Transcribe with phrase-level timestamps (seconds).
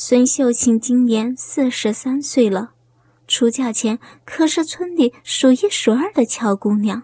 [0.00, 2.70] 孙秀琴今年四十三岁了，
[3.26, 7.02] 出嫁前可是村里数一数二的俏姑娘，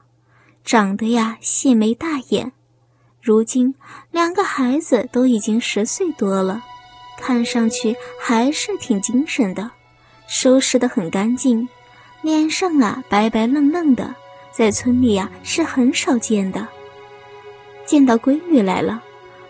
[0.64, 2.52] 长得呀细眉大眼。
[3.20, 3.74] 如今
[4.12, 6.62] 两个孩子都已经十岁多了，
[7.18, 9.72] 看上去还是挺精神的，
[10.28, 11.68] 收拾得很干净，
[12.22, 14.14] 脸上啊白白嫩嫩的，
[14.52, 16.68] 在村里呀是很少见的。
[17.84, 19.02] 见到闺女来了，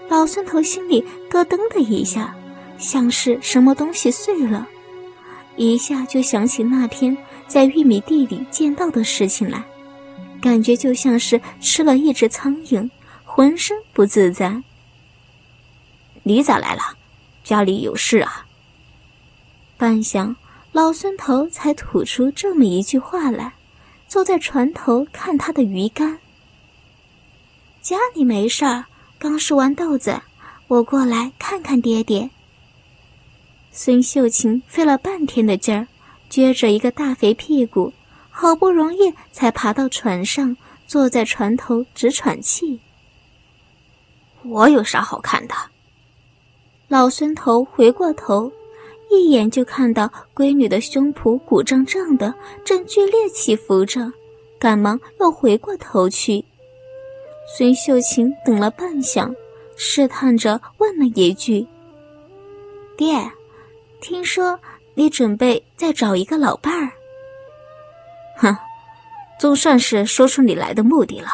[0.09, 2.35] 老孙头心里咯噔的一下。
[2.79, 4.67] 像是什么东西碎了，
[5.57, 9.65] 一下就想起那天在玉米地里见到的事情来，
[10.41, 12.91] 感觉就像是吃了一只苍蝇，
[13.25, 14.63] 浑身不自在。
[16.23, 16.83] 你咋来了？
[17.43, 18.47] 家里有事啊？
[19.77, 20.35] 半晌，
[20.73, 23.53] 老孙头才吐出这么一句话来，
[24.09, 26.19] 坐在船头看他的鱼竿。
[27.83, 28.87] 家里没事儿，
[29.19, 30.23] 刚收完豆子，
[30.69, 32.31] 我过来看看爹爹。
[33.77, 35.89] 孙秀琴费了半天的劲儿，
[36.31, 37.93] 撅着一个大肥屁股，
[38.31, 42.79] 好不容易才爬到船上，坐在船头直喘气。
[44.45, 45.55] 我有啥好看的？
[46.87, 48.53] 老孙头回过头，
[49.11, 52.33] 一眼就看到闺女的胸脯鼓胀胀的，
[52.65, 54.13] 正剧烈起伏着，
[54.57, 56.45] 赶忙又回过头去。
[57.57, 59.35] 孙秀琴等了半晌，
[59.77, 61.67] 试探着问了一句
[62.97, 63.29] ：“爹。”
[64.05, 64.61] 听说
[64.93, 66.93] 你准备再找一个老伴儿，
[68.37, 68.55] 哼，
[69.41, 71.29] 总算是说出你来的目的了。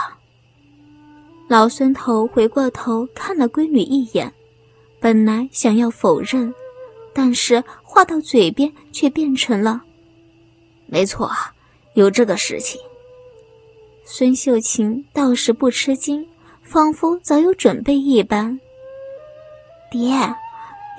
[1.48, 4.32] 老孙头回过头看了闺女一眼，
[5.00, 6.54] 本来想要否认，
[7.12, 9.82] 但是话到嘴边却变成了
[10.86, 11.52] ：“没错啊，
[11.94, 12.80] 有这个事情。”
[14.06, 16.24] 孙秀琴倒是不吃惊，
[16.62, 18.60] 仿佛早有准备一般。
[19.91, 20.14] 爹。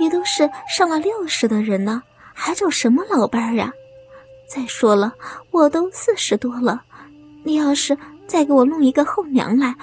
[0.01, 2.01] 你都是上了六十的人了，
[2.33, 3.71] 还找什么老伴儿呀？
[4.47, 5.13] 再说了，
[5.51, 6.81] 我都四十多了，
[7.43, 9.75] 你要是再给我弄一个后娘来，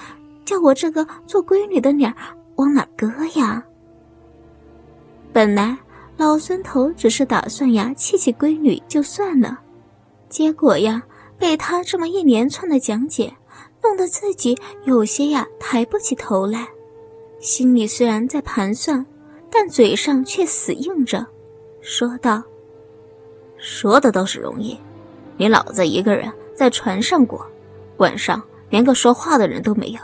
[0.45, 2.13] 叫我这个做闺女的脸
[2.57, 3.63] 往哪搁呀？
[5.33, 5.79] 本来
[6.17, 9.61] 老孙头只是打算呀气气闺女就算了，
[10.29, 11.01] 结果呀
[11.39, 13.33] 被他这么一连串的讲解，
[13.85, 16.67] 弄得自己有些呀抬不起头来，
[17.39, 19.07] 心里虽然在盘算。
[19.51, 21.27] 但嘴上却死硬着，
[21.81, 22.43] 说道
[23.57, 24.79] ：“说的倒是容易，
[25.37, 27.45] 你老子一个人在船上过，
[27.97, 30.01] 晚上连个说话的人都没有。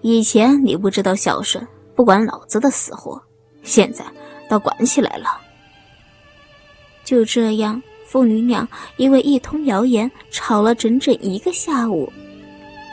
[0.00, 3.22] 以前你不知道孝顺，不管老子的死活，
[3.62, 4.04] 现在
[4.48, 5.40] 倒管起来了。”
[7.04, 12.12] 就这样，父女俩因为一通谣言吵了整整一个下午，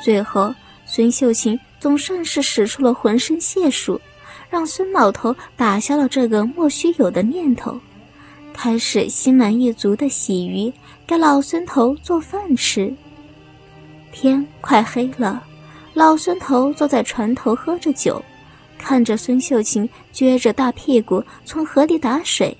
[0.03, 0.53] 最后
[0.85, 3.99] 孙秀琴总算是使出了浑身解数。
[4.53, 7.75] 让孙老头打消了这个莫须有的念头，
[8.53, 10.71] 开始心满意足的洗鱼，
[11.07, 12.95] 给老孙头做饭吃。
[14.11, 15.43] 天快黑了，
[15.95, 18.23] 老孙头坐在船头喝着酒，
[18.77, 22.55] 看着孙秀琴撅着大屁股从河里打水，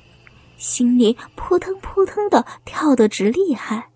[0.58, 3.90] 心里扑腾扑腾的跳得直厉害。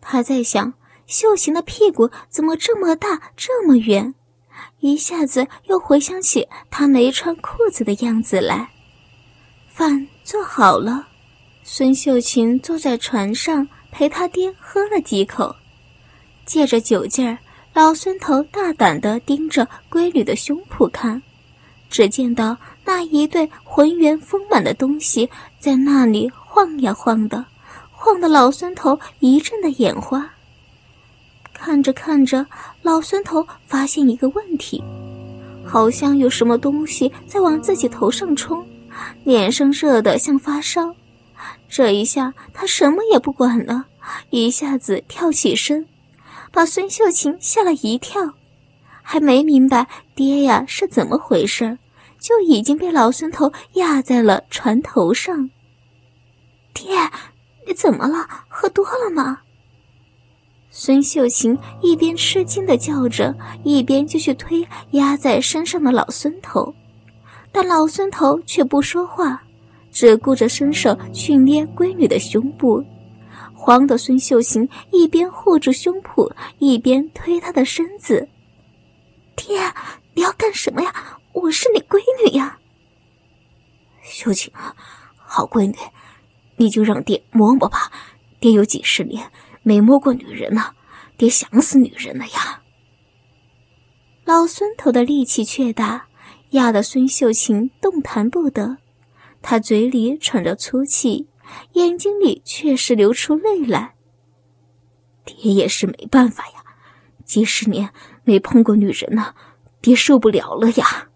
[0.00, 0.72] 他在想，
[1.06, 4.14] 秀琴的屁股怎么这么大，这么圆？
[4.80, 8.70] 一下子又回想起他没穿裤子的样子来。
[9.68, 11.06] 饭做好了，
[11.64, 15.54] 孙秀琴坐在船上陪他爹喝了几口，
[16.44, 17.38] 借着酒劲儿，
[17.72, 21.22] 老孙头大胆地盯着闺女的胸脯看，
[21.90, 25.28] 只见到那一对浑圆丰满的东西
[25.58, 27.44] 在那里晃呀晃的，
[27.92, 30.34] 晃得老孙头一阵的眼花。
[31.58, 32.46] 看着看着，
[32.82, 34.82] 老孙头发现一个问题，
[35.66, 38.64] 好像有什么东西在往自己头上冲，
[39.24, 40.94] 脸上热得像发烧。
[41.68, 43.86] 这一下他什么也不管了，
[44.30, 45.84] 一下子跳起身，
[46.52, 48.34] 把孙秀琴吓了一跳，
[49.02, 51.76] 还没明白爹呀是怎么回事，
[52.20, 55.50] 就已经被老孙头压在了船头上。
[56.72, 56.96] 爹，
[57.66, 58.28] 你怎么了？
[58.46, 59.40] 喝多了吗？
[60.80, 63.34] 孙秀琴一边吃惊的叫着，
[63.64, 66.72] 一边就去推压在身上的老孙头，
[67.50, 69.42] 但老孙头却不说话，
[69.90, 72.80] 只顾着伸手去捏闺女的胸部，
[73.52, 78.28] 慌的孙秀琴一边护住胸脯，一边推她的身子。
[79.34, 79.60] 爹，
[80.14, 80.94] 你要干什么呀？
[81.32, 82.56] 我是你闺女呀！
[84.04, 84.52] 秀琴，
[85.16, 85.74] 好闺女，
[86.56, 87.90] 你就让爹摸摸吧，
[88.38, 89.28] 爹有几十年。
[89.68, 90.72] 没摸过女人呢，
[91.18, 92.62] 爹想死女人了呀！
[94.24, 96.06] 老孙头的力气却大，
[96.52, 98.78] 压得孙秀琴动弹不得。
[99.42, 101.28] 他嘴里喘着粗气，
[101.74, 103.94] 眼睛里却是流出泪来。
[105.26, 106.64] 爹也是没办法呀，
[107.26, 107.90] 几十年
[108.24, 109.34] 没碰过女人呢，
[109.82, 111.08] 爹受不了了呀。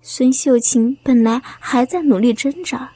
[0.00, 2.92] 孙秀琴本来还在努力挣扎，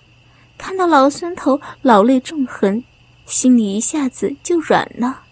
[0.56, 2.82] 看到老孙头老泪纵横，
[3.26, 5.22] 心里一下子就软了，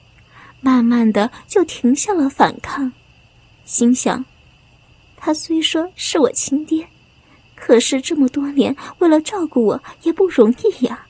[0.61, 2.93] 慢慢的就停下了反抗，
[3.65, 4.25] 心想：
[5.17, 6.89] 他虽说是我亲爹，
[7.55, 11.07] 可是这么多年为了照顾我也不容易呀，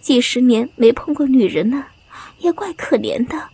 [0.00, 1.88] 几十年没碰过女人了。
[2.38, 3.48] 也怪可怜的，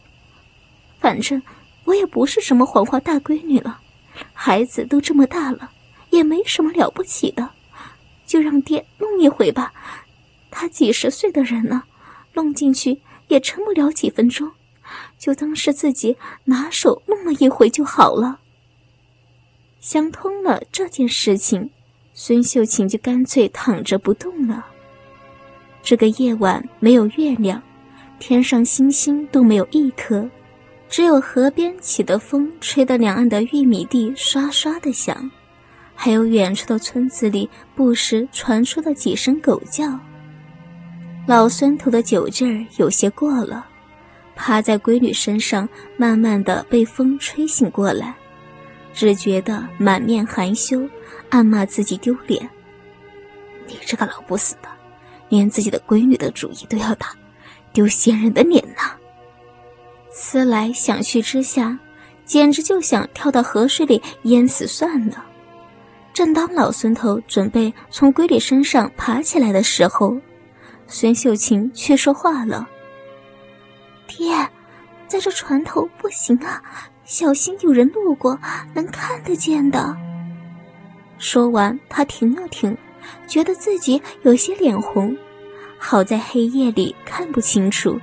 [1.00, 1.42] 反正
[1.82, 3.80] 我也不是什么黄花大闺女了，
[4.32, 5.72] 孩子都这么大了，
[6.10, 7.50] 也没什么了不起的，
[8.26, 9.72] 就让爹弄一回吧。
[10.52, 11.84] 他几十岁的人了，
[12.36, 14.52] 弄进去也撑不了几分钟，
[15.18, 18.38] 就当是自己拿手弄了一回就好了。
[19.80, 21.70] 想通了这件事情，
[22.14, 24.66] 孙秀琴就干脆躺着不动了。
[25.82, 27.60] 这个夜晚没有月亮。
[28.18, 30.26] 天上星星都没有一颗，
[30.88, 35.30] 只有河边起的风吹得两岸的玉米地刷刷的响，
[35.94, 40.00] 还有远处的村子里不时传出的几声狗叫。
[41.26, 43.66] 老孙头的酒劲儿有些过了，
[44.36, 48.14] 趴在闺女身上，慢慢的被风吹醒过来，
[48.94, 50.88] 只觉得满面含羞，
[51.28, 52.48] 暗骂自己丢脸
[53.66, 54.68] ：“你这个老不死的，
[55.28, 57.08] 连自己的闺女的主意都要打。”
[57.74, 58.92] 丢仙人的脸呐！
[60.10, 61.76] 思来想去之下，
[62.24, 65.26] 简直就想跳到河水里淹死算了。
[66.14, 70.16] 正当老孙头准备从闺女身上爬起来的时候，
[70.88, 72.68] 孙秀琴却说话了
[74.06, 74.34] ：“爹，
[75.06, 76.62] 在这船头不行啊，
[77.04, 78.38] 小心有人路过
[78.74, 79.96] 能看得见的。”
[81.18, 82.76] 说完，他停了停，
[83.26, 85.16] 觉得自己有些脸红。
[85.78, 87.98] 好在黑夜里看不清楚。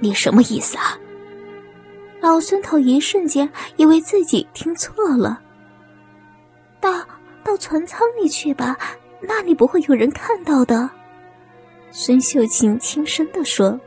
[0.00, 0.98] 你什么意思啊？
[2.20, 5.40] 老孙头一瞬间以为自己听错了。
[6.80, 6.92] 到
[7.44, 8.76] 到船舱里去吧，
[9.20, 10.90] 那里不会有人看到的。
[11.90, 13.78] 孙秀琴轻声地说。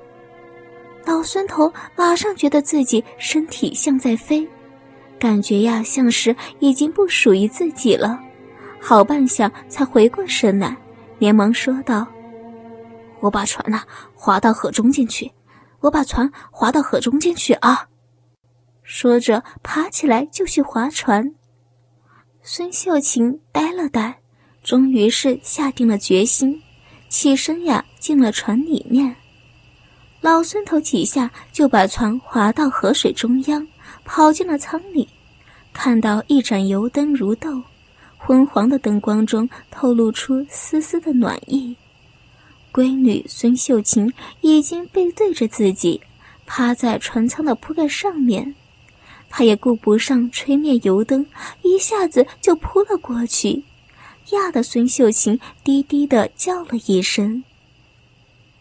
[1.05, 4.47] 老孙头马上觉得自己身体像在飞，
[5.17, 8.19] 感觉呀像是已经不属于自己了。
[8.79, 10.77] 好半晌才回过神来，
[11.17, 12.05] 连忙说道。
[13.21, 15.31] 我把船呐划到河中间去，
[15.79, 17.87] 我把船划到河中间去啊！
[18.83, 21.33] 说着，爬起来就去划船。
[22.43, 24.19] 孙秀琴呆了呆，
[24.63, 26.61] 终于是下定了决心，
[27.09, 29.15] 起身呀进了船里面。
[30.21, 33.67] 老孙头几下就把船划到河水中央，
[34.05, 35.09] 跑进了舱里，
[35.73, 37.63] 看到一盏油灯如豆，
[38.17, 41.75] 昏黄的灯光中透露出丝丝的暖意。
[42.71, 45.99] 闺女孙秀琴已经背对着自己，
[46.45, 48.53] 趴在船舱的铺盖上面。
[49.29, 51.25] 她也顾不上吹灭油灯，
[51.61, 53.63] 一下子就扑了过去，
[54.31, 57.43] 压得孙秀琴低低的叫了一声。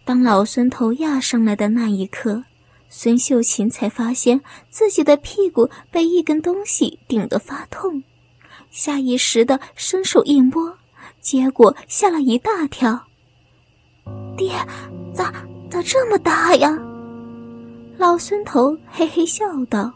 [0.04, 2.44] 当老孙头压上来的那一刻，
[2.88, 8.02] 孙秀琴才发现自己的屁股被一根东西顶得发痛，
[8.70, 10.78] 下意识的伸手一摸，
[11.20, 13.04] 结果吓了一大跳。
[14.36, 14.52] 爹，
[15.12, 15.30] 咋
[15.68, 16.78] 咋这么大呀？
[17.98, 19.92] 老孙头嘿嘿笑道：“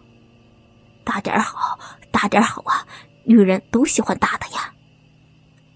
[1.05, 1.79] 大点好，
[2.11, 2.85] 大点好啊！
[3.25, 4.75] 女人都喜欢大的呀。”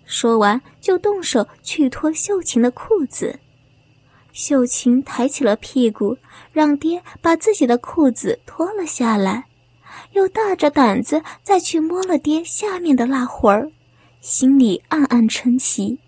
[0.06, 3.38] 说完就动手去脱秀琴的裤子。
[4.32, 6.16] 秀琴抬起了屁股，
[6.52, 9.46] 让爹把自己的裤子脱了下来，
[10.12, 13.70] 又大着胆子再去摸了爹下面的那会儿，
[14.20, 15.98] 心里暗暗称奇。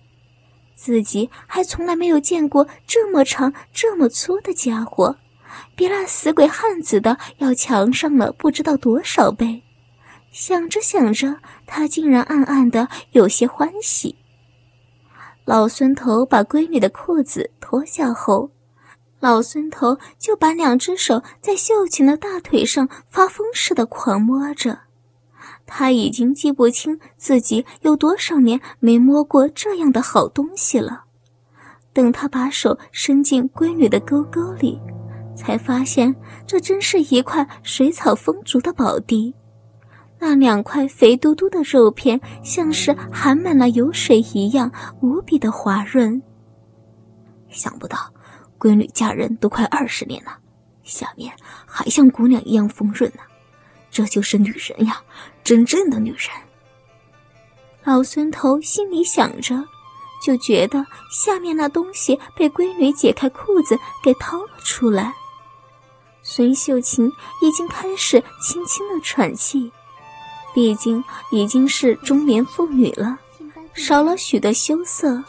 [0.74, 5.16] 自己还从来没有见过这么长、这么粗的家伙，
[5.74, 9.62] 比那死鬼汉子的要强上了不知道多少倍。
[10.30, 14.16] 想着想着，他竟然暗暗的有些欢喜。
[15.44, 18.50] 老孙头把闺女的裤子脱下后，
[19.18, 24.80] 老孙头就把两只手在秀琴的大腿上发疯似的狂摸着。
[25.66, 31.04] 他已经记不清自己有多少年没摸过这样的好东西了。
[31.92, 34.78] 等他把手伸进闺女的沟沟里，
[35.34, 36.14] 才发现
[36.46, 39.34] 这真是一块水草丰足的宝地。
[40.18, 44.70] 那两块肥嘟嘟的肉片，像是含满了油水一样，
[45.00, 46.20] 无比的滑润。
[47.48, 47.98] 想不到，
[48.58, 50.36] 闺女嫁人都快二十年了，
[50.82, 51.32] 下面
[51.66, 53.22] 还像姑娘一样丰润呢。
[53.90, 55.00] 这就是女人呀，
[55.42, 56.30] 真正的女人。
[57.84, 59.64] 老孙头心里想着，
[60.22, 65.14] 就觉得下面那东西被闺女解开裤子给掏了出来。
[66.22, 67.10] 孙秀琴
[67.40, 69.72] 已经开始轻轻的喘气，
[70.58, 73.16] 毕竟已经是中年妇女了，
[73.74, 75.22] 少了许多羞涩，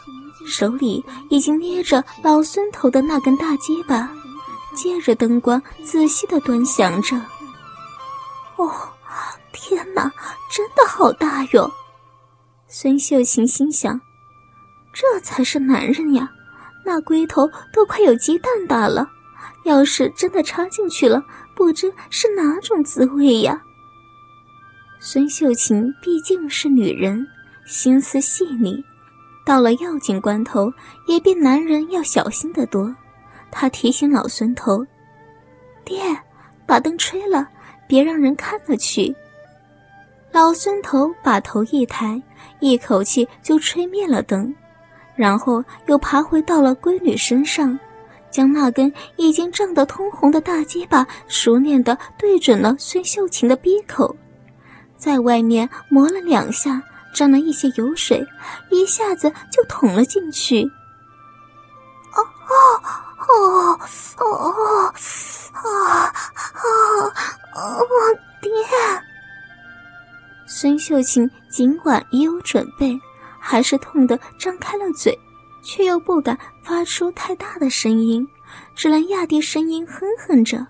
[0.44, 4.10] 手里已经捏着老孙头的那根大结巴，
[4.74, 7.16] 借着灯光仔细的端详着。
[8.56, 8.72] 哦，
[9.52, 10.12] 天哪，
[10.50, 11.70] 真的好大哟！
[12.66, 14.00] 孙秀琴心想，
[14.92, 16.28] 这才是男人呀，
[16.84, 19.08] 那龟头都快有鸡蛋大了。
[19.62, 21.22] 要是真的插进去了，
[21.54, 23.62] 不知是哪种滋味呀。
[25.02, 27.26] 孙秀琴毕竟是女人，
[27.64, 28.84] 心思细腻，
[29.46, 30.70] 到了要紧关头，
[31.08, 32.94] 也比男人要小心得多。
[33.50, 34.84] 她提醒老孙头
[35.86, 36.02] ：“爹，
[36.66, 37.48] 把灯吹了，
[37.88, 39.16] 别让人看了去。”
[40.32, 42.22] 老孙头把头一抬，
[42.58, 44.54] 一口气就吹灭了灯，
[45.16, 47.76] 然后又爬回到了闺女身上。
[48.30, 54.14] 将那根已经胀得通红的大结巴熟练地对准了孙秀琴的鼻口，
[55.00, 56.82] 在外面磨了两下，
[57.14, 58.24] 沾了一些油水，
[58.70, 60.62] 一下子就捅了进去。
[62.12, 62.54] 哦哦
[63.26, 63.80] 哦
[64.18, 64.94] 哦哦
[65.54, 66.62] 啊啊
[67.54, 67.80] 啊！
[68.42, 68.50] 爹！
[70.46, 73.00] 孙秀琴尽管已有准备，
[73.38, 75.18] 还是痛得张开了嘴。
[75.62, 78.26] 却又不敢发出太大的声音，
[78.74, 80.66] 只能压低声音哼哼着。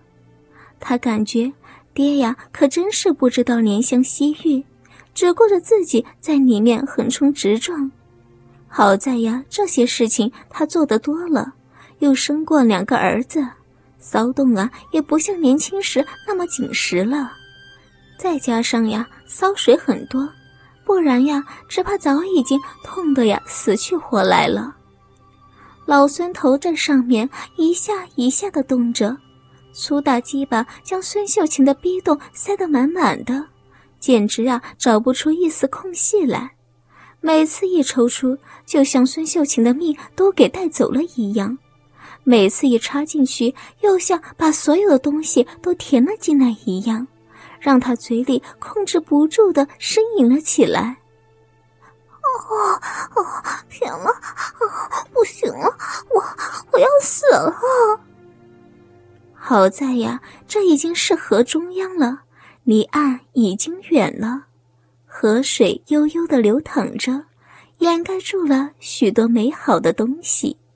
[0.81, 1.53] 他感觉
[2.01, 4.65] 爹呀，可真是不知道怜香惜玉，
[5.13, 7.93] 只顾着自己在里面横冲直撞。
[8.69, 11.53] 好在呀，这些事情他做得多了，
[11.99, 13.47] 又生过两个儿子，
[13.99, 17.33] 骚动啊也不像年轻时那么紧实了。
[18.19, 20.27] 再加上呀，骚水很多，
[20.87, 24.75] 不然呀，只怕早已经痛得呀死去活来了。
[25.85, 29.15] 老孙头在上面一下一下的动着，
[29.73, 33.47] 粗大鸡巴将孙秀琴的逼洞塞得满满的，
[33.99, 36.53] 简直啊找不出一丝空隙来。
[37.21, 41.57] 每次一抽出，就像孙秀琴的命都给带走了一样；
[42.25, 47.07] 每次一插进去，又像把所有的东西都填了进来一样，
[47.61, 50.97] 让他嘴里控制不住的呻吟了起来。
[52.23, 52.81] 哦
[53.17, 53.27] 哦，
[53.69, 54.11] 天哪！
[55.13, 55.77] 不行了，
[56.15, 56.23] 我
[56.73, 58.01] 我要死了！
[59.43, 62.21] 好在呀，这已经是河中央了，
[62.63, 64.45] 离岸已经远了，
[65.07, 67.25] 河水悠悠地流淌着，
[67.79, 70.59] 掩盖住了许多美好的东西。